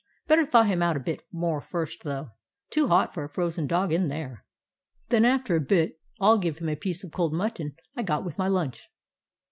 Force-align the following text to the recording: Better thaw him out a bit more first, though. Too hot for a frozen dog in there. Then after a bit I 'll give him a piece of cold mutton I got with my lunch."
Better 0.25 0.45
thaw 0.47 0.63
him 0.63 0.81
out 0.81 0.97
a 0.97 0.99
bit 0.99 1.27
more 1.31 1.61
first, 1.61 2.01
though. 2.03 2.31
Too 2.71 2.87
hot 2.87 3.13
for 3.13 3.23
a 3.23 3.29
frozen 3.29 3.67
dog 3.67 3.93
in 3.93 4.07
there. 4.07 4.43
Then 5.09 5.25
after 5.25 5.55
a 5.55 5.59
bit 5.61 6.01
I 6.19 6.27
'll 6.29 6.39
give 6.39 6.57
him 6.57 6.69
a 6.69 6.75
piece 6.75 7.03
of 7.03 7.11
cold 7.11 7.33
mutton 7.33 7.75
I 7.95 8.01
got 8.01 8.25
with 8.25 8.39
my 8.39 8.47
lunch." 8.47 8.89